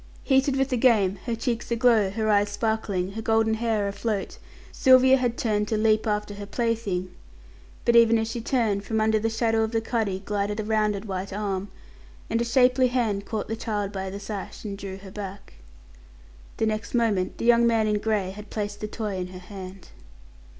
Heated 0.23 0.55
with 0.55 0.69
the 0.69 0.77
game, 0.77 1.19
her 1.27 1.35
cheeks 1.35 1.69
aglow, 1.69 2.09
her 2.09 2.27
eyes 2.27 2.49
sparkling, 2.49 3.11
her 3.11 3.21
golden 3.21 3.53
hair 3.53 3.87
afloat, 3.87 4.39
Sylvia 4.71 5.17
had 5.17 5.37
turned 5.37 5.67
to 5.67 5.77
leap 5.77 6.07
after 6.07 6.33
her 6.33 6.47
plaything, 6.47 7.13
but 7.85 7.95
even 7.95 8.17
as 8.17 8.27
she 8.27 8.41
turned, 8.41 8.83
from 8.83 8.99
under 8.99 9.19
the 9.19 9.29
shadow 9.29 9.61
of 9.61 9.73
the 9.73 9.79
cuddy 9.79 10.17
glided 10.25 10.59
a 10.59 10.63
rounded 10.63 11.05
white 11.05 11.31
arm; 11.31 11.67
and 12.31 12.41
a 12.41 12.43
shapely 12.43 12.87
hand 12.87 13.27
caught 13.27 13.47
the 13.47 13.55
child 13.55 13.91
by 13.91 14.09
the 14.09 14.19
sash 14.19 14.63
and 14.63 14.79
drew 14.79 14.97
her 14.97 15.11
back. 15.11 15.53
The 16.57 16.65
next 16.65 16.95
moment 16.95 17.37
the 17.37 17.45
young 17.45 17.67
man 17.67 17.85
in 17.85 17.99
grey 17.99 18.31
had 18.31 18.49
placed 18.49 18.79
the 18.81 18.87
toy 18.87 19.17
in 19.17 19.27
her 19.27 19.37
hand. 19.37 19.89